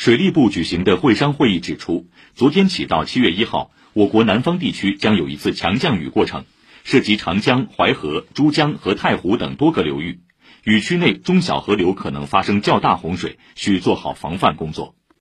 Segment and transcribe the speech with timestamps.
[0.00, 6.46] 水利部举行的会商会议指出昨天起到七月一号我国南方地区将有一次强降雨过程
[6.84, 10.20] 涉及长江淮河珠江和太湖等多个流域
[10.64, 14.94] 雨区内中小河流可能发生较大洪水需做好防范工作。